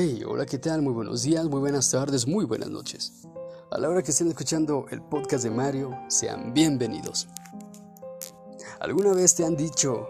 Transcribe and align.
Hey, 0.00 0.22
hola, 0.24 0.46
¿qué 0.46 0.58
tal? 0.58 0.80
Muy 0.80 0.92
buenos 0.92 1.24
días, 1.24 1.46
muy 1.46 1.58
buenas 1.58 1.90
tardes, 1.90 2.24
muy 2.24 2.44
buenas 2.44 2.70
noches. 2.70 3.26
A 3.68 3.78
la 3.78 3.88
hora 3.88 4.00
que 4.00 4.12
estén 4.12 4.28
escuchando 4.28 4.86
el 4.92 5.02
podcast 5.02 5.42
de 5.42 5.50
Mario, 5.50 5.90
sean 6.06 6.54
bienvenidos. 6.54 7.26
¿Alguna 8.78 9.12
vez 9.12 9.34
te 9.34 9.44
han 9.44 9.56
dicho 9.56 10.08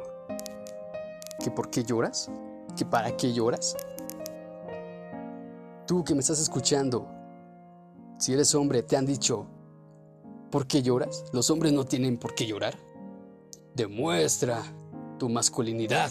que 1.43 1.51
por 1.51 1.71
qué 1.71 1.85
lloras? 1.85 2.31
¿Que 2.77 2.85
para 2.85 3.17
qué 3.17 3.33
lloras? 3.33 3.79
Tú 5.87 6.05
que 6.05 6.13
me 6.13 6.21
estás 6.21 6.39
escuchando, 6.39 7.09
si 8.19 8.35
eres 8.35 8.55
hombre, 8.55 8.83
te 8.83 8.95
han 8.95 9.07
dicho 9.07 9.47
¿por 10.51 10.67
qué 10.67 10.83
lloras? 10.83 11.25
Los 11.33 11.49
hombres 11.49 11.73
no 11.73 11.87
tienen 11.87 12.19
por 12.19 12.35
qué 12.35 12.47
llorar. 12.47 12.79
Demuestra 13.75 14.63
tu 15.19 15.31
masculinidad. 15.31 16.11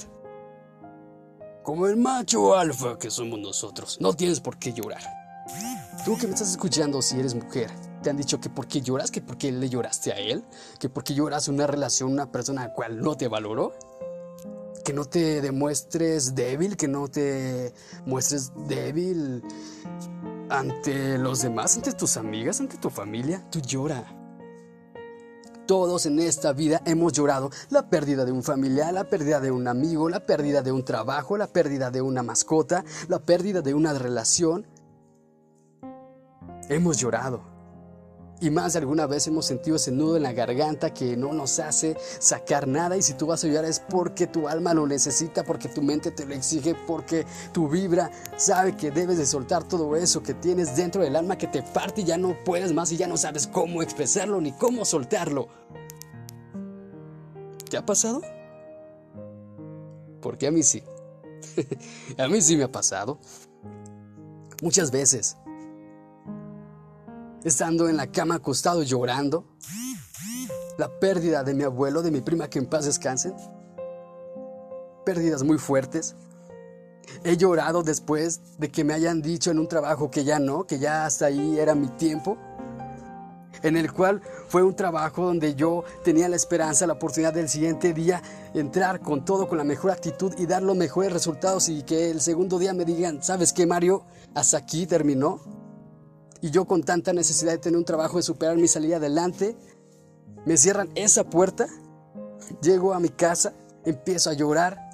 Como 1.67 1.85
el 1.85 1.97
macho 1.97 2.55
alfa 2.55 2.97
que 2.97 3.11
somos 3.11 3.39
nosotros. 3.39 3.97
No 3.99 4.13
tienes 4.13 4.39
por 4.39 4.57
qué 4.57 4.71
llorar. 4.71 5.01
Tú 6.05 6.17
que 6.17 6.25
me 6.25 6.31
estás 6.31 6.51
escuchando, 6.51 7.01
si 7.01 7.19
eres 7.19 7.35
mujer, 7.35 7.69
te 8.01 8.09
han 8.09 8.15
dicho 8.15 8.39
que 8.39 8.49
por 8.49 8.67
qué 8.67 8.79
lloras, 8.79 9.11
que 9.11 9.19
por 9.19 9.37
qué 9.37 9.51
le 9.51 9.67
lloraste 9.67 10.13
a 10.13 10.17
él, 10.17 10.45
que 10.79 10.87
por 10.87 11.03
qué 11.03 11.13
lloras 11.13 11.49
una 11.49 11.67
relación, 11.67 12.13
una 12.13 12.31
persona 12.31 12.63
a 12.63 12.71
cual 12.71 13.01
no 13.01 13.17
te 13.17 13.27
valoró, 13.27 13.73
que 14.85 14.93
no 14.93 15.03
te 15.03 15.41
demuestres 15.41 16.35
débil, 16.35 16.77
que 16.77 16.87
no 16.87 17.09
te 17.09 17.73
muestres 18.05 18.53
débil 18.69 19.43
ante 20.49 21.17
los 21.17 21.41
demás, 21.41 21.75
ante 21.75 21.91
tus 21.91 22.15
amigas, 22.15 22.61
ante 22.61 22.77
tu 22.77 22.89
familia. 22.89 23.45
Tú 23.51 23.59
llora. 23.59 24.16
Todos 25.67 26.05
en 26.05 26.19
esta 26.19 26.53
vida 26.53 26.81
hemos 26.85 27.11
llorado 27.11 27.51
la 27.69 27.89
pérdida 27.89 28.23
de 28.23 28.31
un 28.31 28.41
familiar, 28.41 28.93
la 28.93 29.03
pérdida 29.03 29.41
de 29.41 29.51
un 29.51 29.67
amigo, 29.67 30.07
la 30.07 30.25
pérdida 30.25 30.61
de 30.61 30.71
un 30.71 30.85
trabajo, 30.85 31.35
la 31.35 31.47
pérdida 31.47 31.91
de 31.91 32.01
una 32.01 32.23
mascota, 32.23 32.85
la 33.09 33.19
pérdida 33.19 33.61
de 33.61 33.73
una 33.73 33.93
relación. 33.93 34.65
Hemos 36.69 36.97
llorado. 36.97 37.56
Y 38.39 38.51
más 38.51 38.73
de 38.73 38.79
alguna 38.79 39.07
vez 39.07 39.25
hemos 39.25 39.47
sentido 39.47 39.77
ese 39.77 39.91
nudo 39.91 40.15
en 40.15 40.23
la 40.23 40.31
garganta 40.31 40.93
que 40.93 41.17
no 41.17 41.33
nos 41.33 41.57
hace 41.57 41.97
sacar 42.19 42.67
nada 42.67 42.95
y 42.95 43.01
si 43.01 43.15
tú 43.15 43.25
vas 43.25 43.43
a 43.43 43.47
llorar 43.47 43.65
es 43.65 43.79
porque 43.79 44.27
tu 44.27 44.47
alma 44.47 44.75
lo 44.75 44.85
necesita, 44.85 45.43
porque 45.43 45.69
tu 45.69 45.81
mente 45.81 46.11
te 46.11 46.23
lo 46.23 46.35
exige, 46.35 46.75
porque 46.85 47.25
tu 47.51 47.67
vibra 47.67 48.11
sabe 48.35 48.75
que 48.75 48.91
debes 48.91 49.17
de 49.17 49.25
soltar 49.25 49.67
todo 49.67 49.95
eso 49.95 50.21
que 50.21 50.35
tienes 50.35 50.75
dentro 50.75 51.01
del 51.01 51.15
alma 51.15 51.35
que 51.35 51.47
te 51.47 51.63
parte 51.63 52.01
y 52.01 52.03
ya 52.03 52.17
no 52.17 52.37
puedes 52.43 52.73
más 52.73 52.91
y 52.91 52.97
ya 52.97 53.07
no 53.07 53.17
sabes 53.17 53.47
cómo 53.47 53.81
expresarlo 53.81 54.39
ni 54.39 54.51
cómo 54.51 54.85
soltarlo. 54.85 55.47
¿Te 57.67 57.77
ha 57.77 57.85
pasado? 57.85 58.21
Porque 60.21 60.45
a 60.45 60.51
mí 60.51 60.61
sí. 60.61 60.83
a 62.19 62.27
mí 62.27 62.39
sí 62.41 62.55
me 62.55 62.65
ha 62.65 62.71
pasado. 62.71 63.19
Muchas 64.61 64.91
veces 64.91 65.37
estando 67.47 67.87
en 67.89 67.97
la 67.97 68.07
cama 68.07 68.35
acostado 68.35 68.83
llorando, 68.83 69.45
la 70.77 70.99
pérdida 70.99 71.43
de 71.43 71.53
mi 71.53 71.63
abuelo, 71.63 72.01
de 72.01 72.11
mi 72.11 72.21
prima 72.21 72.49
que 72.49 72.59
en 72.59 72.65
paz 72.65 72.85
descansen, 72.85 73.33
pérdidas 75.05 75.43
muy 75.43 75.57
fuertes. 75.57 76.15
He 77.23 77.37
llorado 77.37 77.83
después 77.83 78.41
de 78.57 78.69
que 78.69 78.83
me 78.83 78.93
hayan 78.93 79.21
dicho 79.21 79.49
en 79.49 79.59
un 79.59 79.67
trabajo 79.67 80.11
que 80.11 80.23
ya 80.23 80.39
no, 80.39 80.67
que 80.67 80.77
ya 80.77 81.05
hasta 81.05 81.27
ahí 81.27 81.57
era 81.57 81.73
mi 81.73 81.87
tiempo, 81.87 82.37
en 83.63 83.77
el 83.77 83.91
cual 83.91 84.21
fue 84.49 84.61
un 84.61 84.75
trabajo 84.75 85.25
donde 85.25 85.55
yo 85.55 85.83
tenía 86.03 86.29
la 86.29 86.35
esperanza, 86.35 86.85
la 86.85 86.93
oportunidad 86.93 87.33
del 87.33 87.49
siguiente 87.49 87.93
día 87.93 88.21
entrar 88.53 88.99
con 88.99 89.25
todo, 89.25 89.47
con 89.47 89.57
la 89.57 89.63
mejor 89.63 89.91
actitud 89.91 90.33
y 90.37 90.45
dar 90.45 90.61
los 90.61 90.75
mejores 90.75 91.11
resultados 91.13 91.69
y 91.69 91.83
que 91.83 92.11
el 92.11 92.21
segundo 92.21 92.59
día 92.59 92.73
me 92.73 92.85
digan, 92.85 93.23
¿sabes 93.23 93.53
qué 93.53 93.65
Mario? 93.65 94.03
Hasta 94.35 94.57
aquí 94.57 94.85
terminó. 94.85 95.56
Y 96.41 96.51
yo 96.51 96.65
con 96.65 96.83
tanta 96.83 97.13
necesidad 97.13 97.53
de 97.53 97.57
tener 97.57 97.77
un 97.77 97.85
trabajo, 97.85 98.17
de 98.17 98.23
superar 98.23 98.57
mi 98.57 98.67
salida 98.67 98.97
adelante, 98.97 99.55
me 100.45 100.57
cierran 100.57 100.89
esa 100.95 101.23
puerta, 101.23 101.67
llego 102.61 102.93
a 102.93 102.99
mi 102.99 103.09
casa, 103.09 103.53
empiezo 103.83 104.29
a 104.29 104.33
llorar 104.33 104.87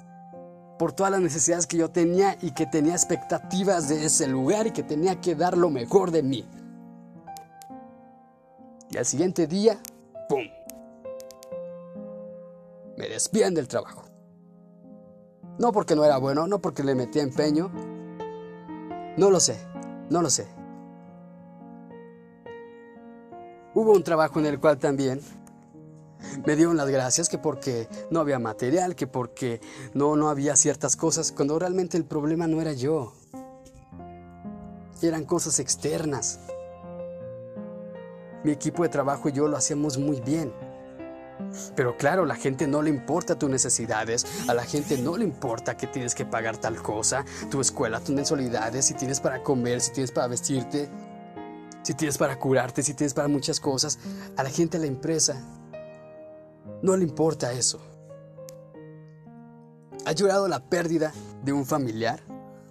por 0.78 0.92
todas 0.92 1.12
las 1.12 1.20
necesidades 1.20 1.66
que 1.66 1.76
yo 1.76 1.90
tenía 1.90 2.36
y 2.42 2.52
que 2.52 2.66
tenía 2.66 2.94
expectativas 2.94 3.88
de 3.88 4.04
ese 4.04 4.26
lugar 4.26 4.66
y 4.66 4.72
que 4.72 4.82
tenía 4.82 5.20
que 5.20 5.34
dar 5.34 5.56
lo 5.56 5.70
mejor 5.70 6.10
de 6.10 6.22
mí. 6.22 6.48
Y 8.90 8.96
al 8.96 9.04
siguiente 9.04 9.46
día, 9.46 9.80
¡pum! 10.28 10.44
Me 12.96 13.08
despiden 13.08 13.54
del 13.54 13.68
trabajo. 13.68 14.04
No 15.58 15.72
porque 15.72 15.94
no 15.94 16.04
era 16.04 16.18
bueno, 16.18 16.46
no 16.46 16.60
porque 16.60 16.82
le 16.82 16.94
metía 16.94 17.22
empeño. 17.22 17.70
No 19.16 19.30
lo 19.30 19.40
sé, 19.40 19.56
no 20.10 20.22
lo 20.22 20.30
sé. 20.30 20.46
Hubo 23.74 23.92
un 23.92 24.04
trabajo 24.04 24.38
en 24.38 24.46
el 24.46 24.60
cual 24.60 24.78
también 24.78 25.20
me 26.46 26.54
dieron 26.54 26.76
las 26.76 26.88
gracias 26.88 27.28
que 27.28 27.38
porque 27.38 27.88
no 28.10 28.20
había 28.20 28.38
material, 28.38 28.94
que 28.94 29.08
porque 29.08 29.60
no, 29.94 30.14
no 30.14 30.28
había 30.28 30.54
ciertas 30.54 30.94
cosas, 30.94 31.32
cuando 31.32 31.58
realmente 31.58 31.96
el 31.96 32.04
problema 32.04 32.46
no 32.46 32.60
era 32.60 32.72
yo. 32.72 33.12
Eran 35.02 35.24
cosas 35.24 35.58
externas. 35.58 36.38
Mi 38.44 38.52
equipo 38.52 38.84
de 38.84 38.90
trabajo 38.90 39.28
y 39.28 39.32
yo 39.32 39.48
lo 39.48 39.56
hacíamos 39.56 39.98
muy 39.98 40.20
bien. 40.20 40.52
Pero 41.74 41.96
claro, 41.96 42.22
a 42.22 42.26
la 42.26 42.36
gente 42.36 42.68
no 42.68 42.80
le 42.80 42.90
importa 42.90 43.36
tus 43.36 43.50
necesidades, 43.50 44.24
a 44.48 44.54
la 44.54 44.62
gente 44.62 44.98
no 44.98 45.16
le 45.16 45.24
importa 45.24 45.76
que 45.76 45.88
tienes 45.88 46.14
que 46.14 46.24
pagar 46.24 46.58
tal 46.58 46.80
cosa, 46.80 47.24
tu 47.50 47.60
escuela, 47.60 47.98
tus 47.98 48.14
mensualidades, 48.14 48.84
si 48.84 48.94
tienes 48.94 49.18
para 49.18 49.42
comer, 49.42 49.80
si 49.80 49.92
tienes 49.92 50.12
para 50.12 50.28
vestirte 50.28 50.88
si 51.84 51.92
tienes 51.94 52.18
para 52.18 52.38
curarte, 52.38 52.82
si 52.82 52.94
tienes 52.94 53.14
para 53.14 53.28
muchas 53.28 53.60
cosas, 53.60 53.98
a 54.36 54.42
la 54.42 54.50
gente, 54.50 54.78
a 54.78 54.80
la 54.80 54.86
empresa, 54.86 55.40
no 56.82 56.96
le 56.96 57.04
importa 57.04 57.52
eso. 57.52 57.78
¿Has 60.06 60.16
llorado 60.16 60.48
la 60.48 60.60
pérdida 60.60 61.12
de 61.44 61.52
un 61.52 61.66
familiar, 61.66 62.20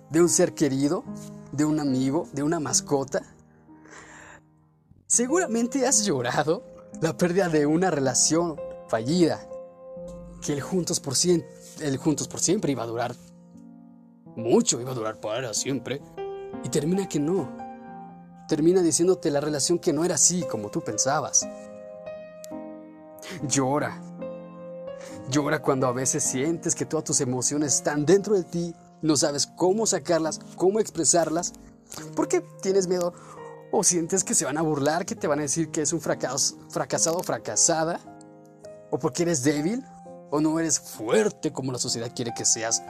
de 0.09 0.19
un 0.19 0.29
ser 0.29 0.53
querido, 0.53 1.03
de 1.51 1.63
un 1.63 1.79
amigo, 1.79 2.27
de 2.33 2.43
una 2.43 2.59
mascota? 2.59 3.21
Seguramente 5.05 5.85
has 5.87 6.05
llorado 6.05 6.63
la 6.99 7.15
pérdida 7.15 7.49
de 7.49 7.67
una 7.67 7.91
relación 7.91 8.59
fallida, 8.87 9.47
que 10.41 10.53
el 10.53 10.61
juntos 10.61 10.99
por 10.99 11.15
siempre, 11.15 11.47
el 11.81 11.97
juntos 11.97 12.27
por 12.27 12.39
siempre 12.39 12.71
iba 12.71 12.83
a 12.83 12.87
durar 12.87 13.15
mucho, 14.35 14.81
iba 14.81 14.91
a 14.91 14.95
durar 14.95 15.19
para 15.19 15.53
siempre, 15.53 16.01
y 16.63 16.69
termina 16.69 17.07
que 17.07 17.19
no 17.19 17.62
termina 18.47 18.81
diciéndote 18.81 19.31
la 19.31 19.39
relación 19.39 19.79
que 19.79 19.93
no 19.93 20.03
era 20.03 20.15
así 20.15 20.43
como 20.43 20.69
tú 20.69 20.81
pensabas. 20.81 21.47
Llora. 23.47 24.01
Llora 25.29 25.61
cuando 25.61 25.87
a 25.87 25.93
veces 25.93 26.23
sientes 26.23 26.75
que 26.75 26.85
todas 26.85 27.05
tus 27.05 27.21
emociones 27.21 27.75
están 27.75 28.05
dentro 28.05 28.35
de 28.35 28.43
ti, 28.43 28.75
no 29.01 29.15
sabes 29.15 29.47
cómo 29.47 29.85
sacarlas, 29.85 30.39
cómo 30.55 30.79
expresarlas, 30.79 31.53
porque 32.15 32.41
tienes 32.61 32.87
miedo 32.87 33.13
o 33.71 33.83
sientes 33.83 34.23
que 34.23 34.35
se 34.35 34.45
van 34.45 34.57
a 34.57 34.61
burlar, 34.61 35.05
que 35.05 35.15
te 35.15 35.27
van 35.27 35.39
a 35.39 35.43
decir 35.43 35.71
que 35.71 35.81
es 35.81 35.93
un 35.93 36.01
fracasado 36.01 37.17
o 37.17 37.23
fracasada, 37.23 37.99
o 38.91 38.99
porque 38.99 39.23
eres 39.23 39.43
débil 39.43 39.83
o 40.29 40.41
no 40.41 40.59
eres 40.59 40.79
fuerte 40.79 41.51
como 41.51 41.71
la 41.71 41.79
sociedad 41.79 42.11
quiere 42.13 42.33
que 42.35 42.45
seas, 42.45 42.83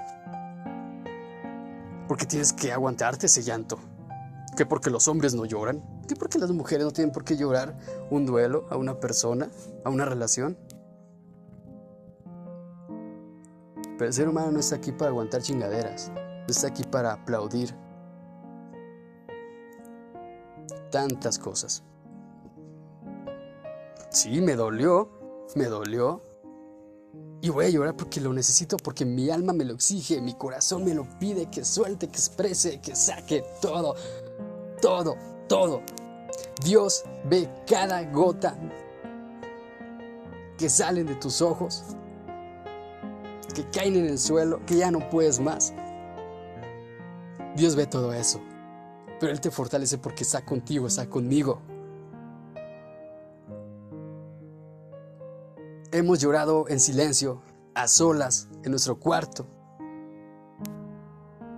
porque 2.07 2.25
tienes 2.25 2.51
que 2.51 2.71
aguantarte 2.71 3.27
ese 3.27 3.43
llanto 3.43 3.79
que 4.55 4.65
porque 4.65 4.89
los 4.89 5.07
hombres 5.07 5.33
no 5.33 5.45
lloran, 5.45 5.83
que 6.07 6.15
porque 6.15 6.39
las 6.39 6.51
mujeres 6.51 6.85
no 6.85 6.91
tienen 6.91 7.11
por 7.11 7.23
qué 7.23 7.35
llorar 7.37 7.77
un 8.09 8.25
duelo 8.25 8.65
a 8.69 8.77
una 8.77 8.99
persona, 8.99 9.49
a 9.83 9.89
una 9.89 10.05
relación. 10.05 10.57
Pero 13.97 14.05
el 14.05 14.13
ser 14.13 14.27
humano 14.27 14.51
no 14.51 14.59
está 14.59 14.75
aquí 14.75 14.91
para 14.91 15.09
aguantar 15.09 15.41
chingaderas, 15.41 16.11
está 16.47 16.67
aquí 16.67 16.83
para 16.83 17.13
aplaudir 17.13 17.73
tantas 20.91 21.39
cosas. 21.39 21.83
Sí, 24.09 24.41
me 24.41 24.55
dolió, 24.55 25.09
me 25.55 25.65
dolió. 25.65 26.21
Y 27.41 27.49
voy 27.49 27.65
a 27.65 27.69
llorar 27.69 27.97
porque 27.97 28.21
lo 28.21 28.31
necesito, 28.31 28.77
porque 28.77 29.03
mi 29.03 29.29
alma 29.29 29.53
me 29.53 29.65
lo 29.65 29.73
exige, 29.73 30.21
mi 30.21 30.33
corazón 30.35 30.85
me 30.85 30.93
lo 30.93 31.03
pide, 31.19 31.49
que 31.49 31.65
suelte, 31.65 32.07
que 32.07 32.17
exprese, 32.17 32.79
que 32.79 32.95
saque 32.95 33.43
todo 33.61 33.95
todo, 34.83 35.15
todo. 35.47 35.81
Dios 36.61 37.05
ve 37.23 37.49
cada 37.65 38.03
gota 38.03 38.53
que 40.57 40.67
salen 40.69 41.07
de 41.07 41.15
tus 41.15 41.41
ojos, 41.41 41.85
que 43.55 43.63
caen 43.69 43.95
en 43.95 44.07
el 44.07 44.19
suelo, 44.19 44.59
que 44.65 44.75
ya 44.75 44.91
no 44.91 45.09
puedes 45.09 45.39
más. 45.39 45.73
Dios 47.55 47.77
ve 47.77 47.85
todo 47.85 48.11
eso, 48.11 48.41
pero 49.21 49.31
Él 49.31 49.39
te 49.39 49.51
fortalece 49.51 49.97
porque 49.97 50.25
está 50.25 50.43
contigo, 50.43 50.87
está 50.87 51.09
conmigo. 51.09 51.61
Hemos 55.93 56.19
llorado 56.19 56.65
en 56.67 56.81
silencio, 56.81 57.41
a 57.73 57.87
solas, 57.87 58.49
en 58.65 58.71
nuestro 58.71 58.99
cuarto. 58.99 59.47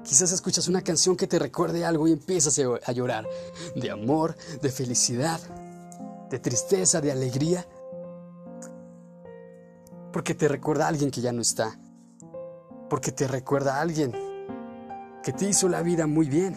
Quizás 0.06 0.32
escuchas 0.32 0.68
una 0.68 0.84
canción 0.84 1.18
que 1.18 1.26
te 1.26 1.40
recuerde 1.40 1.84
algo 1.84 2.08
y 2.08 2.12
empiezas 2.12 2.60
a 2.86 2.92
llorar. 2.92 3.28
De 3.76 3.90
amor, 3.90 4.36
de 4.62 4.70
felicidad, 4.70 5.40
de 6.30 6.38
tristeza, 6.38 7.02
de 7.02 7.12
alegría. 7.12 7.66
Porque 10.14 10.36
te 10.36 10.48
recuerda 10.48 10.86
a 10.86 10.90
alguien 10.90 11.10
que 11.10 11.22
ya 11.22 11.32
no 11.32 11.42
está. 11.42 11.80
Porque 12.88 13.12
te 13.12 13.28
recuerda 13.28 13.78
a 13.78 13.82
alguien 13.82 14.14
que 15.24 15.34
te 15.34 15.50
hizo 15.50 15.68
la 15.70 15.82
vida 15.82 16.06
muy 16.06 16.30
bien. 16.30 16.56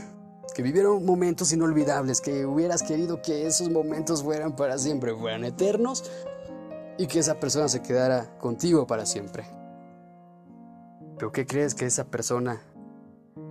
Que 0.54 0.62
vivieron 0.62 1.06
momentos 1.06 1.50
inolvidables. 1.50 2.20
Que 2.20 2.44
hubieras 2.44 2.82
querido 2.82 3.22
que 3.22 3.46
esos 3.46 3.70
momentos 3.70 4.22
fueran 4.22 4.56
para 4.56 4.76
siempre, 4.76 5.16
fueran 5.16 5.44
eternos. 5.44 6.04
Y 6.98 7.06
que 7.06 7.20
esa 7.20 7.40
persona 7.40 7.66
se 7.68 7.80
quedara 7.80 8.36
contigo 8.36 8.86
para 8.86 9.06
siempre. 9.06 9.46
Pero 11.16 11.32
¿qué 11.32 11.46
crees 11.46 11.74
que 11.74 11.86
esa 11.86 12.04
persona 12.04 12.60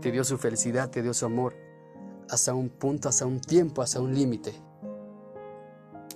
te 0.02 0.12
dio 0.12 0.24
su 0.24 0.38
felicidad, 0.38 0.90
te 0.90 1.02
dio 1.02 1.14
su 1.14 1.26
amor, 1.26 1.56
hasta 2.30 2.54
un 2.54 2.70
punto, 2.70 3.10
hasta 3.10 3.26
un 3.26 3.40
tiempo, 3.40 3.82
hasta 3.82 4.00
un 4.00 4.14
límite. 4.14 4.54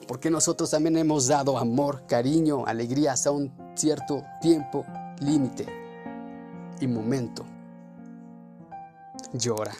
Porque 0.07 0.29
nosotros 0.29 0.71
también 0.71 0.97
hemos 0.97 1.27
dado 1.27 1.57
amor, 1.57 2.06
cariño, 2.06 2.65
alegría 2.65 3.13
hasta 3.13 3.31
un 3.31 3.51
cierto 3.75 4.23
tiempo, 4.41 4.85
límite 5.19 5.65
y 6.79 6.88
momento. 6.88 7.45
Llora. 9.33 9.71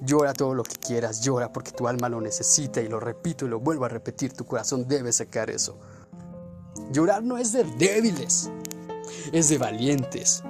Llora 0.00 0.32
todo 0.32 0.54
lo 0.54 0.62
que 0.62 0.76
quieras, 0.76 1.20
llora 1.20 1.52
porque 1.52 1.70
tu 1.70 1.86
alma 1.86 2.08
lo 2.08 2.20
necesita 2.20 2.80
y 2.80 2.88
lo 2.88 3.00
repito 3.00 3.46
y 3.46 3.48
lo 3.48 3.60
vuelvo 3.60 3.84
a 3.84 3.88
repetir, 3.88 4.32
tu 4.32 4.44
corazón 4.44 4.86
debe 4.88 5.12
sacar 5.12 5.48
eso. 5.50 5.78
Llorar 6.90 7.22
no 7.22 7.38
es 7.38 7.52
de 7.52 7.64
débiles, 7.64 8.50
es 9.32 9.48
de 9.48 9.58
valientes. 9.58 10.42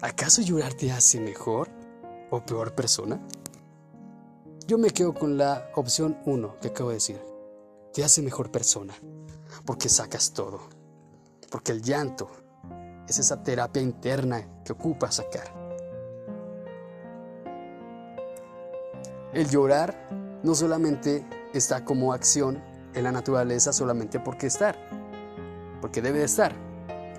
¿Acaso 0.00 0.42
llorar 0.42 0.74
te 0.74 0.92
hace 0.92 1.18
mejor 1.18 1.68
o 2.30 2.40
peor 2.46 2.72
persona? 2.72 3.20
Yo 4.68 4.78
me 4.78 4.90
quedo 4.90 5.12
con 5.12 5.36
la 5.36 5.72
opción 5.74 6.16
1 6.24 6.56
que 6.60 6.68
acabo 6.68 6.90
de 6.90 6.96
decir. 6.96 7.20
Te 7.92 8.04
hace 8.04 8.22
mejor 8.22 8.52
persona 8.52 8.94
porque 9.64 9.88
sacas 9.88 10.32
todo. 10.32 10.60
Porque 11.50 11.72
el 11.72 11.82
llanto 11.82 12.30
es 13.08 13.18
esa 13.18 13.42
terapia 13.42 13.82
interna 13.82 14.62
que 14.64 14.70
ocupa 14.72 15.10
sacar. 15.10 15.52
El 19.32 19.50
llorar 19.50 20.40
no 20.44 20.54
solamente 20.54 21.26
está 21.52 21.84
como 21.84 22.12
acción 22.12 22.62
en 22.94 23.02
la 23.02 23.10
naturaleza 23.10 23.72
solamente 23.72 24.20
porque 24.20 24.46
estar, 24.46 24.78
porque 25.80 26.00
debe 26.00 26.20
de 26.20 26.26
estar. 26.26 26.54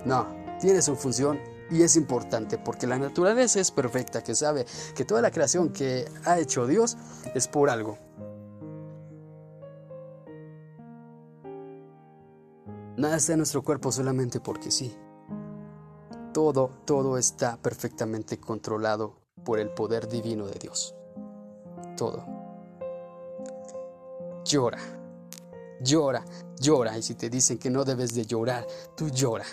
No, 0.05 0.27
tiene 0.61 0.81
su 0.81 0.95
función 0.95 1.58
y 1.71 1.83
es 1.83 1.95
importante 1.95 2.57
porque 2.57 2.87
la 2.87 2.97
naturaleza 2.97 3.59
es 3.59 3.71
perfecta, 3.71 4.23
que 4.23 4.35
sabe 4.35 4.65
que 4.95 5.05
toda 5.05 5.21
la 5.21 5.31
creación 5.31 5.69
que 5.69 6.05
ha 6.25 6.39
hecho 6.39 6.67
Dios 6.67 6.97
es 7.35 7.47
por 7.47 7.69
algo. 7.69 7.97
Nada 12.97 13.15
está 13.15 13.33
en 13.33 13.39
nuestro 13.39 13.63
cuerpo 13.63 13.91
solamente 13.91 14.41
porque 14.41 14.71
sí. 14.71 14.93
Todo, 16.33 16.71
todo 16.85 17.17
está 17.17 17.57
perfectamente 17.57 18.39
controlado 18.39 19.21
por 19.45 19.59
el 19.59 19.69
poder 19.69 20.09
divino 20.09 20.45
de 20.47 20.59
Dios. 20.59 20.95
Todo. 21.95 22.25
Llora, 24.43 24.79
llora, 25.81 26.25
llora. 26.59 26.97
Y 26.97 27.01
si 27.01 27.15
te 27.15 27.29
dicen 27.29 27.57
que 27.57 27.69
no 27.69 27.85
debes 27.85 28.13
de 28.13 28.25
llorar, 28.25 28.67
tú 28.95 29.07
llora. 29.09 29.45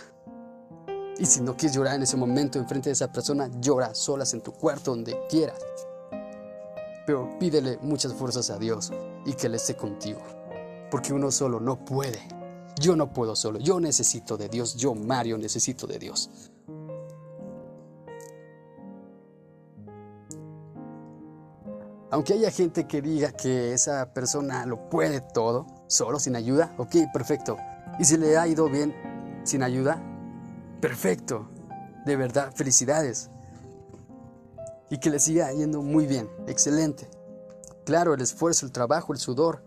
Y 1.19 1.25
si 1.25 1.41
no 1.41 1.57
quieres 1.57 1.75
llorar 1.75 1.95
en 1.95 2.03
ese 2.03 2.17
momento 2.17 2.59
enfrente 2.59 2.91
de 2.91 2.95
esa 2.95 3.11
persona, 3.11 3.51
llora 3.61 3.95
solas 3.95 4.35
en 4.35 4.43
tu 4.43 4.53
cuarto, 4.53 4.91
donde 4.91 5.19
quieras. 5.29 5.59
Pero 7.07 7.39
pídele 7.39 7.79
muchas 7.81 8.13
fuerzas 8.13 8.51
a 8.51 8.59
Dios 8.59 8.93
y 9.25 9.33
que 9.33 9.47
Él 9.47 9.55
esté 9.55 9.77
contigo. 9.77 10.21
Porque 10.91 11.13
uno 11.13 11.31
solo 11.31 11.59
no 11.59 11.85
puede. 11.85 12.21
Yo 12.79 12.97
no 12.97 13.13
puedo 13.13 13.35
solo. 13.35 13.59
Yo 13.59 13.81
necesito 13.81 14.37
de 14.37 14.49
Dios. 14.49 14.77
Yo, 14.77 14.95
Mario, 14.95 15.39
necesito 15.39 15.87
de 15.87 15.99
Dios. 15.99 16.31
Aunque 22.11 22.35
haya 22.35 22.51
gente 22.51 22.87
que 22.87 23.03
diga 23.03 23.33
que 23.33 23.73
esa 23.73 24.13
persona 24.13 24.65
lo 24.65 24.89
puede 24.89 25.21
todo, 25.21 25.67
solo, 25.87 26.21
sin 26.21 26.37
ayuda, 26.37 26.75
ok, 26.79 26.97
perfecto. 27.13 27.57
Y 27.99 28.05
si 28.05 28.17
le 28.17 28.37
ha 28.39 28.47
ido 28.47 28.69
bien 28.71 28.95
sin 29.45 29.63
ayuda, 29.63 30.01
Perfecto. 30.87 31.49
De 32.05 32.15
verdad, 32.15 32.53
felicidades. 32.55 33.29
Y 34.89 34.99
que 34.99 35.11
le 35.11 35.19
siga 35.19 35.53
yendo 35.53 35.83
muy 35.83 36.07
bien. 36.07 36.31
Excelente. 36.47 37.09
Claro, 37.85 38.15
el 38.15 38.21
esfuerzo, 38.21 38.67
el 38.67 38.71
trabajo, 38.71 39.13
el 39.13 39.19
sudor. 39.19 39.65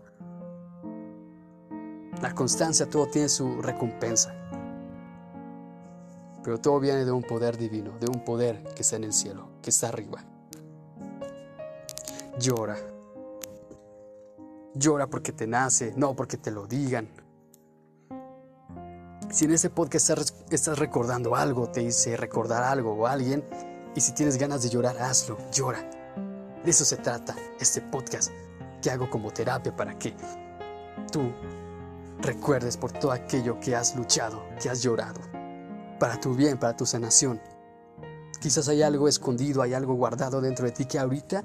La 2.22 2.34
constancia, 2.34 2.88
todo 2.88 3.06
tiene 3.08 3.28
su 3.28 3.60
recompensa. 3.60 4.34
Pero 6.42 6.58
todo 6.58 6.80
viene 6.80 7.04
de 7.04 7.12
un 7.12 7.22
poder 7.22 7.58
divino, 7.58 7.98
de 7.98 8.06
un 8.06 8.24
poder 8.24 8.64
que 8.74 8.80
está 8.80 8.96
en 8.96 9.04
el 9.04 9.12
cielo, 9.12 9.46
que 9.60 9.68
está 9.68 9.88
arriba. 9.88 10.24
Llora. 12.38 12.78
Llora 14.72 15.06
porque 15.06 15.32
te 15.32 15.46
nace, 15.46 15.92
no 15.96 16.16
porque 16.16 16.38
te 16.38 16.50
lo 16.50 16.66
digan, 16.66 17.10
si 19.30 19.44
en 19.44 19.52
ese 19.52 19.70
podcast 19.70 20.10
estás 20.50 20.78
recordando 20.78 21.36
algo, 21.36 21.68
te 21.70 21.82
hice 21.82 22.16
recordar 22.16 22.64
algo 22.64 22.92
o 22.92 23.06
alguien, 23.06 23.44
y 23.94 24.00
si 24.00 24.12
tienes 24.12 24.36
ganas 24.36 24.62
de 24.62 24.70
llorar, 24.70 24.98
hazlo, 24.98 25.38
llora. 25.52 25.88
De 26.64 26.70
eso 26.70 26.84
se 26.84 26.96
trata 26.96 27.36
este 27.60 27.80
podcast 27.80 28.32
que 28.82 28.90
hago 28.90 29.08
como 29.08 29.30
terapia 29.30 29.74
para 29.74 29.98
que 29.98 30.14
tú 31.12 31.32
recuerdes 32.20 32.76
por 32.76 32.92
todo 32.92 33.12
aquello 33.12 33.58
que 33.60 33.76
has 33.76 33.96
luchado, 33.96 34.42
que 34.60 34.68
has 34.68 34.82
llorado, 34.82 35.20
para 35.98 36.18
tu 36.20 36.34
bien, 36.34 36.58
para 36.58 36.76
tu 36.76 36.84
sanación. 36.84 37.40
Quizás 38.40 38.68
hay 38.68 38.82
algo 38.82 39.06
escondido, 39.06 39.62
hay 39.62 39.74
algo 39.74 39.94
guardado 39.94 40.40
dentro 40.40 40.66
de 40.66 40.72
ti 40.72 40.86
que 40.86 40.98
ahorita 40.98 41.44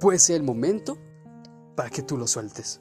puede 0.00 0.18
ser 0.18 0.36
el 0.36 0.42
momento 0.42 0.98
para 1.76 1.88
que 1.88 2.02
tú 2.02 2.18
lo 2.18 2.26
sueltes. 2.26 2.80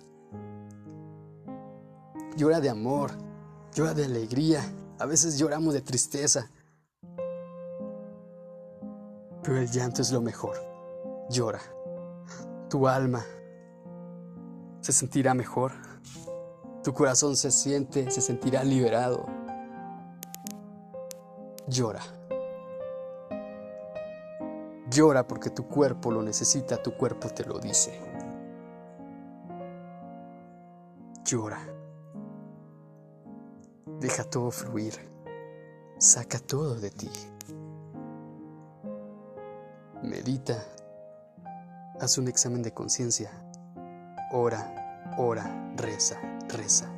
Llora 2.36 2.60
de 2.60 2.70
amor, 2.70 3.31
llora 3.74 3.94
de 3.94 4.06
alegría, 4.06 4.62
a 5.00 5.06
veces 5.06 5.38
lloramos 5.38 5.74
de 5.74 5.82
tristeza. 5.82 6.50
Pero 9.44 9.58
el 9.58 9.70
llanto 9.70 10.02
es 10.02 10.12
lo 10.12 10.22
mejor. 10.22 10.56
Llora. 11.30 11.62
Tu 12.70 12.88
alma 12.88 13.26
se 14.82 14.92
sentirá 14.92 15.34
mejor. 15.34 15.72
Tu 16.84 16.94
corazón 16.94 17.36
se 17.36 17.52
siente, 17.52 18.10
se 18.12 18.22
sentirá 18.22 18.64
liberado. 18.64 19.26
Llora. 21.68 22.02
Llora 24.90 25.26
porque 25.26 25.50
tu 25.50 25.68
cuerpo 25.68 26.12
lo 26.12 26.22
necesita, 26.22 26.82
tu 26.82 26.98
cuerpo 26.98 27.30
te 27.30 27.46
lo 27.46 27.60
dice. 27.60 28.00
Llora. 31.24 31.60
Deja 34.02 34.24
todo 34.24 34.50
fluir. 34.50 34.96
Saca 36.00 36.40
todo 36.40 36.74
de 36.74 36.90
ti. 36.90 37.12
Medita. 40.02 40.58
Haz 42.00 42.18
un 42.18 42.28
examen 42.28 42.64
de 42.64 42.74
conciencia. 42.74 43.30
Ora, 44.32 45.14
ora, 45.20 45.72
reza, 45.78 46.20
reza 46.50 46.92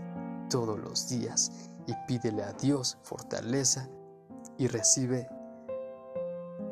todos 0.50 0.80
los 0.80 1.10
días 1.10 1.52
y 1.88 1.94
pídele 2.08 2.42
a 2.42 2.54
Dios 2.54 2.98
fortaleza 3.04 3.90
y 4.58 4.68
recibe 4.68 5.28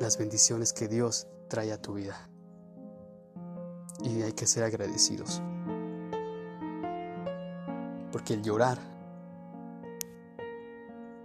las 0.00 0.16
bendiciones 0.16 0.72
que 0.72 0.88
Dios 0.88 1.26
trae 1.48 1.72
a 1.72 1.82
tu 1.82 1.92
vida. 1.92 2.30
Y 4.02 4.22
hay 4.22 4.32
que 4.32 4.46
ser 4.46 4.64
agradecidos. 4.64 5.42
Porque 8.10 8.32
el 8.32 8.42
llorar 8.42 8.91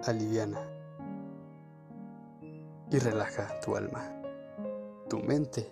aliviana 0.06 0.60
y 2.90 3.00
relaja 3.00 3.60
tu 3.60 3.76
alma, 3.76 4.22
tu 5.10 5.20
mente 5.20 5.72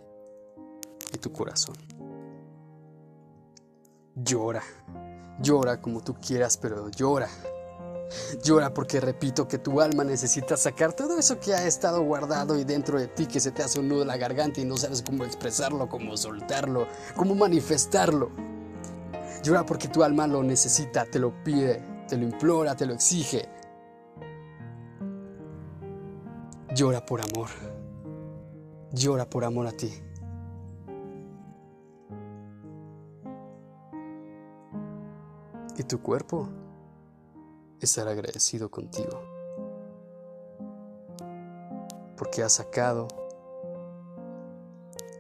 y 1.14 1.18
tu 1.18 1.32
corazón. 1.32 1.76
Llora, 4.16 4.64
llora 5.40 5.82
como 5.82 6.02
tú 6.02 6.16
quieras, 6.16 6.58
pero 6.58 6.90
llora. 6.90 7.30
Llora 8.44 8.74
porque 8.74 9.00
repito 9.00 9.48
que 9.48 9.58
tu 9.58 9.82
alma 9.82 10.04
necesita 10.04 10.56
sacar 10.56 10.94
todo 10.94 11.18
eso 11.18 11.40
que 11.40 11.54
ha 11.54 11.66
estado 11.66 12.02
guardado 12.04 12.58
y 12.58 12.64
dentro 12.64 13.00
de 13.00 13.08
ti 13.08 13.26
que 13.26 13.40
se 13.40 13.52
te 13.52 13.64
hace 13.64 13.80
un 13.80 13.90
nudo 13.90 14.04
en 14.04 14.08
la 14.08 14.18
garganta 14.18 14.62
y 14.62 14.66
no 14.66 14.78
sabes 14.78 15.02
cómo 15.02 15.26
expresarlo, 15.26 15.90
cómo 15.90 16.16
soltarlo, 16.16 16.88
cómo 17.16 17.36
manifestarlo. 17.36 18.30
Llora 19.44 19.66
porque 19.66 19.88
tu 19.88 20.04
alma 20.04 20.28
lo 20.28 20.44
necesita, 20.44 21.06
te 21.06 21.20
lo 21.20 21.44
pide, 21.44 21.82
te 22.08 22.18
lo 22.18 22.24
implora, 22.24 22.76
te 22.76 22.86
lo 22.86 22.94
exige. 22.94 23.50
Llora 26.76 27.06
por 27.06 27.22
amor. 27.22 27.48
llora 28.92 29.30
por 29.30 29.46
amor 29.46 29.66
a 29.66 29.72
ti. 29.72 29.94
Y 35.78 35.84
tu 35.84 36.02
cuerpo 36.02 36.50
estará 37.80 38.12
agradecido 38.12 38.70
contigo. 38.70 39.22
Porque 42.18 42.44
has 42.44 42.52
sacado 42.52 43.08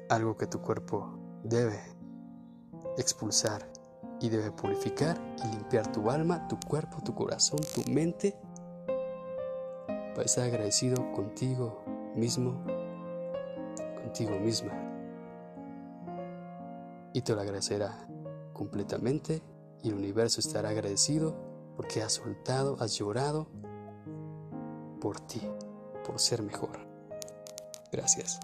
algo 0.10 0.36
que 0.36 0.48
tu 0.48 0.62
cuerpo 0.62 1.08
debe 1.42 1.80
expulsar 2.98 3.66
y 4.20 4.28
debe 4.28 4.52
purificar 4.52 5.18
y 5.46 5.56
limpiar 5.56 5.90
tu 5.94 6.12
alma, 6.12 6.50
tu 6.50 6.60
cuerpo, 6.68 7.02
tu 7.02 7.16
corazón, 7.16 7.60
tu 7.74 7.90
mente 7.90 8.38
para 10.16 10.26
estar 10.26 10.46
agradecido 10.46 11.12
contigo 11.12 11.84
mismo, 12.16 12.64
contigo 14.02 14.40
misma. 14.40 14.72
Y 17.14 17.22
te 17.22 17.36
lo 17.36 17.42
agradecerá 17.42 18.08
completamente 18.54 19.42
y 19.84 19.90
el 19.90 19.96
universo 19.96 20.40
estará 20.40 20.70
agradecido 20.70 21.36
porque 21.76 22.02
has 22.02 22.14
soltado, 22.14 22.78
has 22.80 22.96
llorado 22.96 23.48
por 25.02 25.20
ti, 25.20 25.42
por 26.06 26.20
ser 26.20 26.42
mejor. 26.42 26.80
Gracias. 27.92 28.40